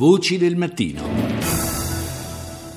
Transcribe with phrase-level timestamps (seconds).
[0.00, 1.02] Voci del mattino.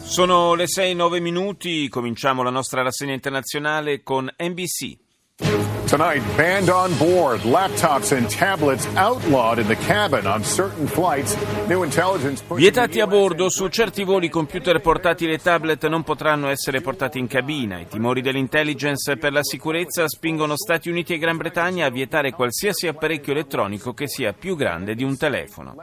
[0.03, 5.72] Sono le 6-9 minuti, cominciamo la nostra rassegna internazionale con NBC.
[5.93, 11.37] Tonight, banned on board, laptops and tablets outlawed in the cabin on certain flights.
[11.67, 16.81] New intelligence Vietati a bordo, su certi voli computer portatili e tablet non potranno essere
[16.81, 17.79] portati in cabina.
[17.79, 22.87] I timori dell'intelligence per la sicurezza spingono Stati Uniti e Gran Bretagna a vietare qualsiasi
[22.87, 25.75] apparecchio elettronico che sia più grande di un telefono.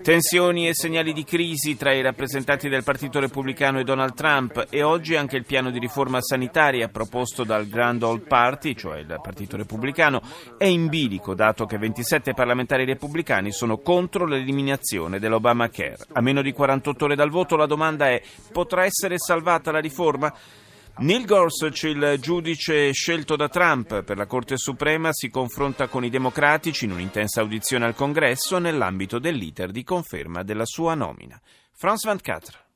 [0.00, 4.84] Tensioni e segnali di crisi tra i rappresentanti del Partito Repubblicano e Donald Trump e
[4.84, 9.38] oggi anche il piano di riforma sanitaria proposto dal Grand Old Party, cioè il Partito
[9.48, 10.22] Repubblicano,
[10.56, 15.98] è in bilico dato che 27 parlamentari repubblicani sono contro l'eliminazione dell'Obamacare.
[16.12, 18.22] A meno di 48 ore dal voto la domanda è
[18.52, 20.32] potrà essere salvata la riforma?
[20.98, 26.10] Neil Gorsuch, il giudice scelto da Trump per la Corte Suprema, si confronta con i
[26.10, 31.40] democratici in un'intensa audizione al Congresso nell'ambito dell'iter di conferma della sua nomina.
[31.72, 32.69] Franz Van Catra.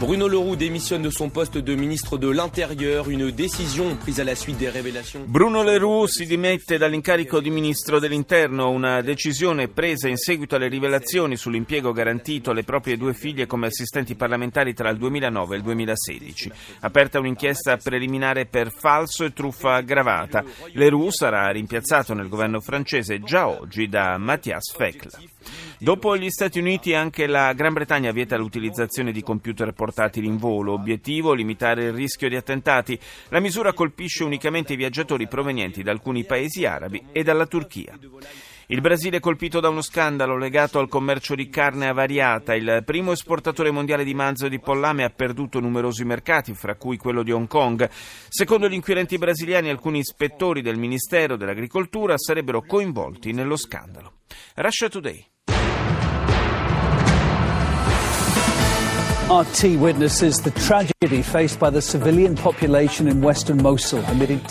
[0.00, 4.34] Bruno Leroux démissionne de son poste de ministre de l'Intérieur, une décision prise à la
[4.34, 5.26] suite des révélations.
[5.26, 11.36] Bruno Leroux si dimette dall'incarico di ministro dell'Interno, una decisione presa in seguito alle rivelazioni
[11.36, 16.52] sull'impiego garantito alle proprie due figlie come assistenti parlamentari tra il 2009 e il 2016.
[16.80, 20.42] Aperta un'inchiesta preliminare per falso e truffa aggravata.
[20.72, 25.10] Leroux sarà rimpiazzato nel governo francese già oggi da Mathias Fekl.
[25.78, 29.88] Dopo gli Stati Uniti anche la Gran Bretagna vieta l'utilizzazione di computer portatili
[30.26, 30.72] in volo.
[30.72, 32.98] Obiettivo limitare il rischio di attentati.
[33.28, 37.98] La misura colpisce unicamente i viaggiatori provenienti da alcuni paesi arabi e dalla Turchia.
[38.70, 42.54] Il Brasile è colpito da uno scandalo legato al commercio di carne avariata.
[42.54, 46.96] Il primo esportatore mondiale di manzo e di pollame ha perduto numerosi mercati, fra cui
[46.96, 47.90] quello di Hong Kong.
[47.90, 54.18] Secondo gli inquirenti brasiliani, alcuni ispettori del Ministero dell'Agricoltura sarebbero coinvolti nello scandalo.
[54.54, 55.29] Russia Today.
[59.30, 64.02] RT witnesses the tragedy faced by the civilian population in western Mosul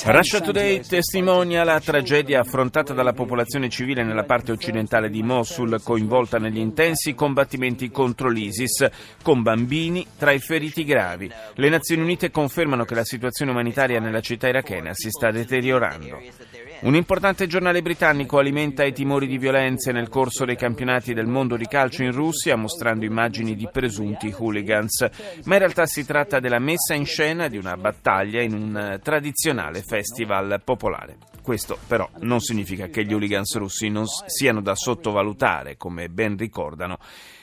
[0.05, 6.37] Russia Today testimonia la tragedia affrontata dalla popolazione civile nella parte occidentale di Mosul, coinvolta
[6.37, 8.87] negli intensi combattimenti contro l'ISIS,
[9.21, 11.29] con bambini tra i feriti gravi.
[11.55, 16.21] Le Nazioni Unite confermano che la situazione umanitaria nella città irachena si sta deteriorando.
[16.81, 21.57] Un importante giornale britannico alimenta i timori di violenze nel corso dei campionati del mondo
[21.57, 24.31] di calcio in Russia, mostrando immagini di presunti
[24.69, 25.09] hooligans,
[25.45, 29.81] ma in realtà si tratta della messa in scena di una battaglia in un tradizionale
[29.81, 31.17] festival popolare.
[31.41, 36.99] Questo però non significa che gli hooligans russi non siano da sottovalutare, come ben ricordano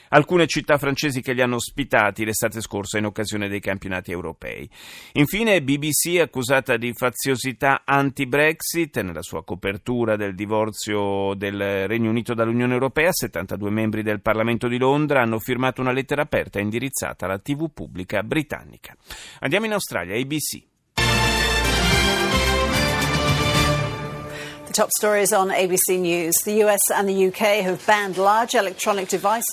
[0.09, 4.69] alcune città francesi che li hanno ospitati l'estate scorsa in occasione dei campionati europei.
[5.13, 12.73] Infine, BBC accusata di faziosità anti-Brexit nella sua copertura del divorzio del Regno Unito dall'Unione
[12.73, 13.11] Europea.
[13.11, 18.23] 72 membri del Parlamento di Londra hanno firmato una lettera aperta indirizzata alla TV pubblica
[18.23, 18.95] britannica.
[19.39, 20.76] Andiamo in Australia, ABC.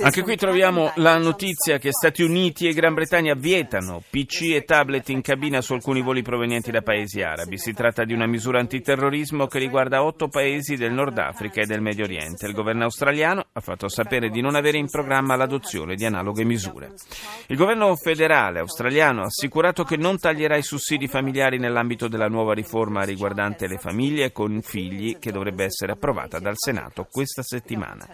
[0.04, 5.08] Anche qui troviamo la notizia che Stati Uniti e Gran Bretagna vietano PC e tablet
[5.08, 7.56] in cabina su alcuni voli provenienti da paesi arabi.
[7.56, 11.80] Si tratta di una misura antiterrorismo che riguarda otto paesi del Nord Africa e del
[11.80, 12.46] Medio Oriente.
[12.46, 16.92] Il governo australiano ha fatto sapere di non avere in programma l'adozione di analoghe misure.
[17.46, 22.52] Il governo federale australiano ha assicurato che non taglierà i sussidi familiari nell'ambito della nuova
[22.52, 28.08] riforma riguardante le famiglie con figli che dovrebbe essere approvata dal Senato questa settimana.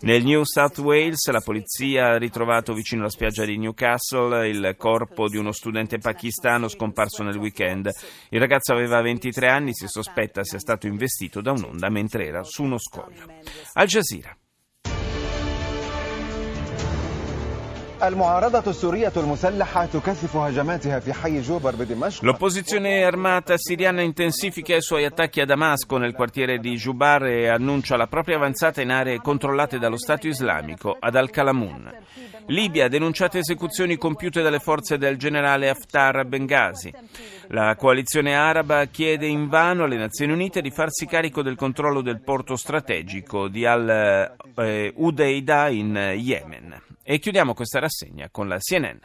[0.00, 5.28] Nel New South Wales la polizia ha ritrovato vicino alla spiaggia di Newcastle il corpo
[5.28, 7.90] di uno studente pakistano scomparso nel weekend.
[8.30, 12.62] Il ragazzo aveva 23 anni, si sospetta sia stato investito da un'onda mentre era su
[12.62, 13.26] uno scoglio.
[13.74, 14.36] Al Jazeera.
[18.03, 25.05] المعارضة السورية المسلحة تكثف هجماتها في حي جوبر بدمشق L'opposizione armata siriana intensifica i suoi
[25.05, 29.79] attacchi a Damasco nel quartiere di Jubar e annuncia la propria avanzata in aree controllate
[29.79, 31.91] dallo Stato islamico ad Al-Kalamun.
[32.49, 36.93] Libia ha denunciato esecuzioni compiute dalle forze del generale Haftar a Benghazi.
[37.47, 42.55] La coalizione araba chiede invano alle Nazioni Unite di farsi carico del controllo del porto
[42.55, 44.29] strategico di Al-Udeida
[45.69, 46.81] in Yemen.
[47.04, 48.98] E chiudiamo questa rassegna con la CNN.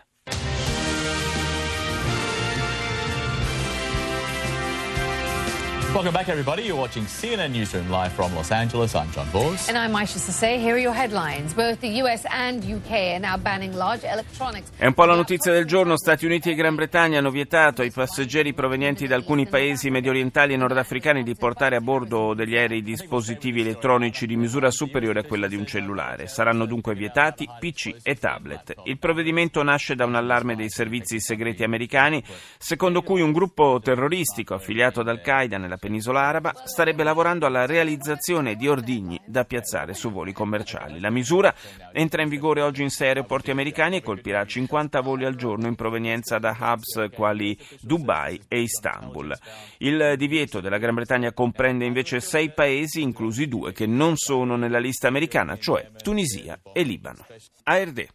[5.97, 6.61] Welcome back, everybody.
[6.61, 8.93] You're watching CNN Newsroom live from Los Angeles.
[8.93, 9.67] I'm John Bors.
[9.67, 10.59] And I'm Aisha Sase.
[10.59, 11.55] Here are your headlines.
[11.55, 14.69] Both the US and UK are now banning large electronics.
[14.77, 15.97] È un po' la notizia del giorno.
[15.97, 20.57] Stati Uniti e Gran Bretagna hanno vietato ai passeggeri provenienti da alcuni paesi mediorientali e
[20.57, 25.55] nordafricani di portare a bordo degli aerei dispositivi elettronici di misura superiore a quella di
[25.55, 26.27] un cellulare.
[26.27, 28.75] Saranno dunque vietati PC e tablet.
[28.83, 32.23] Il provvedimento nasce da un allarme dei servizi segreti americani,
[32.59, 38.55] secondo cui un gruppo terroristico affiliato ad Al-Qaeda nella penisola araba starebbe lavorando alla realizzazione
[38.55, 40.99] di ordigni da piazzare su voli commerciali.
[40.99, 41.55] La misura
[41.93, 45.75] entra in vigore oggi in sei aeroporti americani e colpirà 50 voli al giorno in
[45.75, 49.33] provenienza da hubs quali Dubai e Istanbul.
[49.77, 54.79] Il divieto della Gran Bretagna comprende invece sei paesi, inclusi due che non sono nella
[54.79, 57.25] lista americana, cioè Tunisia e Libano.
[57.63, 58.07] ARD.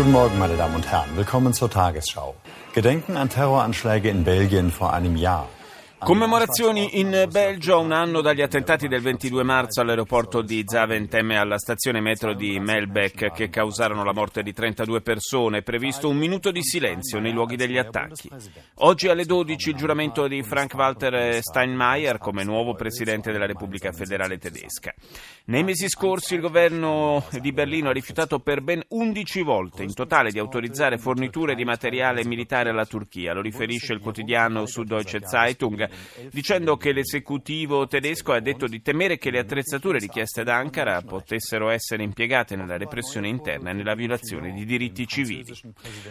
[0.00, 1.14] Guten Morgen, meine Damen und Herren.
[1.14, 2.34] Willkommen zur Tagesschau.
[2.72, 5.46] Gedenken an Terroranschläge in Belgien vor einem Jahr.
[6.02, 11.58] Commemorazioni in Belgio un anno dagli attentati del 22 marzo all'aeroporto di Zaventem e alla
[11.58, 15.58] stazione metro di Melbeck che causarono la morte di 32 persone.
[15.58, 18.30] È previsto un minuto di silenzio nei luoghi degli attacchi.
[18.76, 24.94] Oggi alle 12 il giuramento di Frank-Walter Steinmeier come nuovo presidente della Repubblica Federale Tedesca.
[25.44, 30.30] Nei mesi scorsi il governo di Berlino ha rifiutato per ben 11 volte in totale
[30.30, 33.34] di autorizzare forniture di materiale militare alla Turchia.
[33.34, 35.88] Lo riferisce il quotidiano Süddeutsche Zeitung
[36.30, 41.68] dicendo che l'esecutivo tedesco ha detto di temere che le attrezzature richieste da Ankara potessero
[41.70, 45.52] essere impiegate nella repressione interna e nella violazione di diritti civili.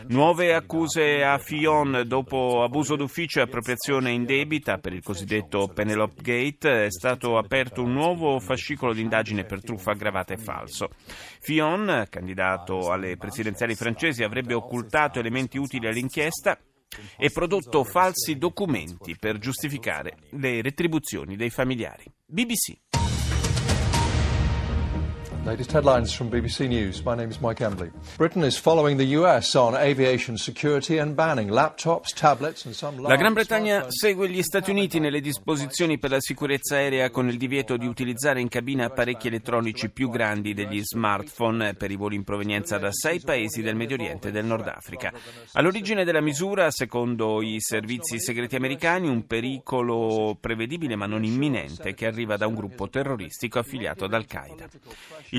[0.07, 6.85] Nuove accuse a Fion dopo abuso d'ufficio e appropriazione indebita per il cosiddetto Penelope Gate
[6.85, 10.89] è stato aperto un nuovo fascicolo di indagine per truffa aggravata e falso.
[11.39, 16.57] Fion, candidato alle presidenziali francesi, avrebbe occultato elementi utili all'inchiesta
[17.17, 22.05] e prodotto falsi documenti per giustificare le retribuzioni dei familiari.
[22.25, 23.08] BBC.
[25.49, 27.01] Latest headlines from BBC News.
[27.01, 27.89] My name is Mike Embley.
[28.17, 33.15] Britain is following the US on aviation security and banning laptops, tablets and some La
[33.15, 37.77] Gran Bretagna segue gli Stati Uniti nelle disposizioni per la sicurezza aerea con il divieto
[37.77, 42.77] di utilizzare in cabina apparecchi elettronici più grandi degli smartphone per i voli in provenienza
[42.77, 45.11] da sei paesi del Medio Oriente e del Nord Africa.
[45.53, 52.05] All'origine della misura, secondo i servizi segreti americani, un pericolo prevedibile ma non imminente che
[52.05, 54.67] arriva da un gruppo terroristico affiliato ad Al-Qaeda.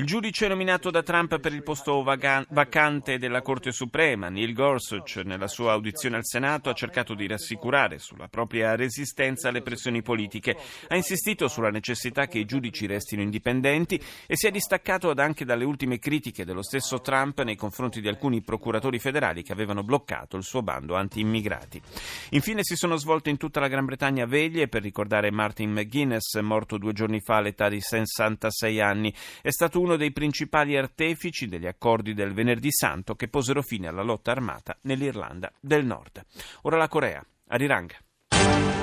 [0.05, 5.73] giudice nominato da Trump per il posto vacante della Corte Suprema, Neil Gorsuch, nella sua
[5.73, 10.55] audizione al Senato ha cercato di rassicurare sulla propria resistenza alle pressioni politiche,
[10.87, 15.65] ha insistito sulla necessità che i giudici restino indipendenti e si è distaccato anche dalle
[15.65, 20.43] ultime critiche dello stesso Trump nei confronti di alcuni procuratori federali che avevano bloccato il
[20.43, 21.81] suo bando anti-immigrati.
[22.29, 26.77] Infine si sono svolte in tutta la Gran Bretagna veglie per ricordare Martin McGuinness, morto
[26.77, 29.13] due giorni fa all'età di 66 anni.
[29.41, 34.03] È stato uno dei principali artefici degli accordi del Venerdì Santo che posero fine alla
[34.03, 36.23] lotta armata nell'Irlanda del Nord.
[36.61, 37.25] Ora la Corea.
[37.47, 38.80] Arirang.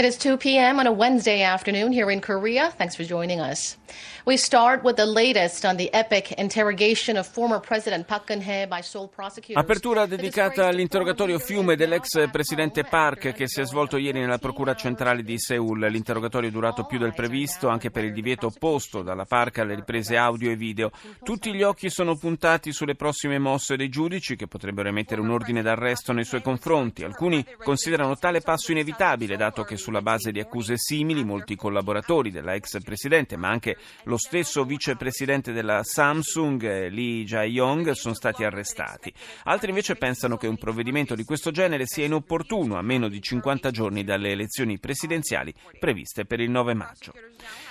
[0.00, 0.78] It is 2 p.m.
[0.78, 2.72] on a Wednesday afternoon here in Korea.
[2.78, 3.76] Thanks for joining us.
[4.24, 8.82] We start with the latest on the epic interrogation of former President Park Geun-hye by
[8.82, 9.62] Seoul prosecutors.
[9.62, 15.22] Apertura dedicata all'interrogatorio fiume dell'ex presidente Park che si è svolto ieri nella Procura centrale
[15.22, 15.80] di Seoul.
[15.90, 20.16] L'interrogatorio è durato più del previsto anche per il divieto opposto dalla Park alle riprese
[20.16, 20.90] audio e video.
[21.22, 25.60] Tutti gli occhi sono puntati sulle prossime mosse dei giudici che potrebbero emettere un ordine
[25.62, 27.04] d'arresto nei suoi confronti.
[27.04, 32.54] Alcuni considerano tale passo inevitabile dato che sulla base di accuse simili molti collaboratori della
[32.54, 39.12] ex presidente ma anche lo stesso vicepresidente della Samsung, Lee Jae-yong, sono stati arrestati.
[39.44, 43.72] Altri invece pensano che un provvedimento di questo genere sia inopportuno a meno di 50
[43.72, 47.12] giorni dalle elezioni presidenziali previste per il 9 maggio.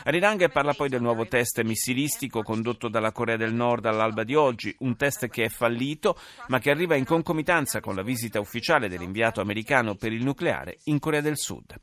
[0.03, 4.75] Arirang parla poi del nuovo test missilistico condotto dalla Corea del Nord all'alba di oggi,
[4.79, 9.39] un test che è fallito ma che arriva in concomitanza con la visita ufficiale dell'inviato
[9.39, 11.73] americano per il nucleare in Corea del Sud.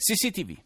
[0.00, 0.56] CCTV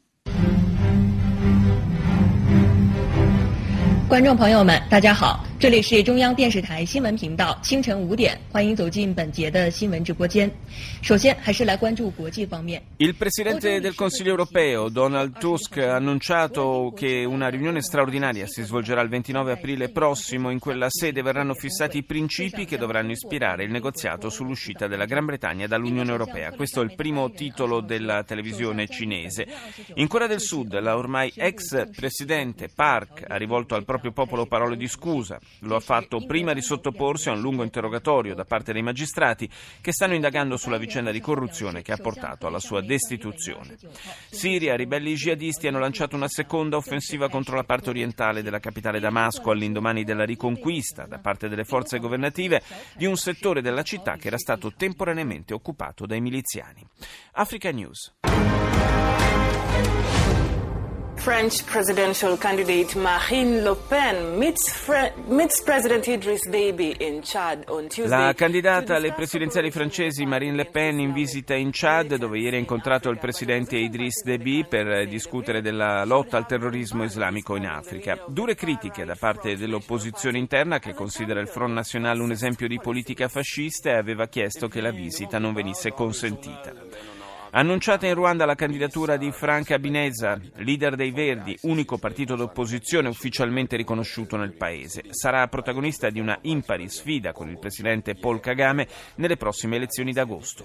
[4.09, 10.52] 观众朋友们，大家好，这里是中央电视台新闻频道，清晨五点，欢迎走进本节的新闻直播间。
[11.02, 12.82] 首先，还是来关注国际方面。
[12.98, 19.02] Il Presidente del Consiglio europeo, Donald Tusk, ha annunciato che una riunione straordinaria si svolgerà
[19.02, 20.52] il 29 aprile prossimo.
[20.52, 25.26] In quella sede verranno fissati i principi che dovranno ispirare il negoziato sull'uscita della Gran
[25.26, 26.52] Bretagna dall'Unione Europea.
[26.52, 29.48] Questo è il primo titolo della televisione cinese.
[29.96, 34.76] In Corea del Sud, la ormai ex Presidente Park ha rivolto al proprio popolo parole
[34.76, 35.40] di scusa.
[35.61, 39.49] lo ha fatto prima di sottoporsi a un lungo interrogatorio da parte dei magistrati
[39.81, 43.77] che stanno indagando sulla vicenda di corruzione che ha portato alla sua destituzione.
[44.31, 49.51] Siria, ribelli jihadisti hanno lanciato una seconda offensiva contro la parte orientale della capitale Damasco
[49.51, 52.63] all'indomani della riconquista da parte delle forze governative
[52.97, 56.87] di un settore della città che era stato temporaneamente occupato dai miliziani.
[57.33, 58.15] Africa News.
[61.21, 67.89] French presidential candidate Marine Le Pen meets, Fre- meets President Idris Deby in Chad on
[67.89, 68.09] Tuesday.
[68.27, 72.59] La candidata alle presidenziali francesi Marine Le Pen in visita in Chad, dove ieri ha
[72.59, 78.25] incontrato il presidente Idris Deby per discutere della lotta al terrorismo islamico in Africa.
[78.27, 83.29] Dure critiche da parte dell'opposizione interna che considera il Front National un esempio di politica
[83.29, 87.20] fascista e aveva chiesto che la visita non venisse consentita.
[87.53, 93.75] Annunciata in Ruanda la candidatura di Frank Abineza, leader dei Verdi, unico partito d'opposizione ufficialmente
[93.75, 95.03] riconosciuto nel paese.
[95.11, 100.65] Sarà protagonista di una impari sfida con il presidente Paul Kagame nelle prossime elezioni d'agosto.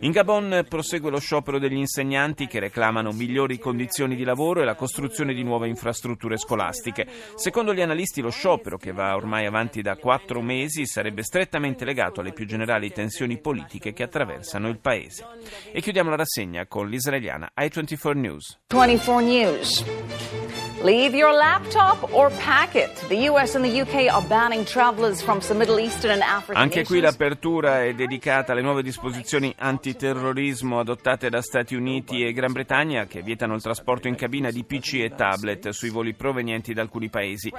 [0.00, 4.76] In Gabon prosegue lo sciopero degli insegnanti che reclamano migliori condizioni di lavoro e la
[4.76, 7.08] costruzione di nuove infrastrutture scolastiche.
[7.34, 12.20] Secondo gli analisti lo sciopero, che va ormai avanti da quattro mesi, sarebbe strettamente legato
[12.20, 15.26] alle più generali tensioni politiche che attraversano il paese.
[15.72, 18.60] E chiudiamo la rassegna con l'israeliana i24 News.
[18.68, 20.39] 24 News.
[20.82, 22.90] Leave your laptop or pack it.
[23.08, 26.84] The US and the UK are banning travelers from some Middle Eastern and African Anche
[26.84, 33.04] qui l'apertura è dedicata alle nuove disposizioni antiterrorismo adottate da Stati Uniti e Gran Bretagna
[33.04, 37.10] che vietano il trasporto in cabina di PC e tablet sui voli provenienti da alcuni
[37.10, 37.52] paesi.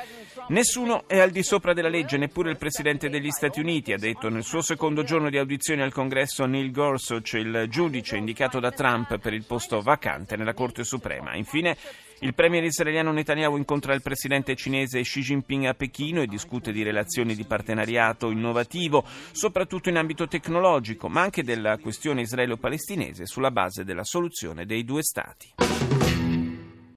[0.48, 4.30] Nessuno è al di sopra della legge, neppure il presidente degli Stati Uniti, ha detto
[4.30, 9.20] nel suo secondo giorno di audizione al congresso Neil Gorsuch, il giudice indicato da Trump
[9.20, 11.36] per il posto vacante nella Corte Suprema.
[11.36, 11.78] Infine,
[12.24, 16.84] il premier israeliano Netanyahu incontra il presidente cinese Xi Jinping a Pechino e discute di
[16.84, 23.84] relazioni di partenariato innovativo, soprattutto in ambito tecnologico, ma anche della questione israelo-palestinese sulla base
[23.84, 26.00] della soluzione dei due Stati.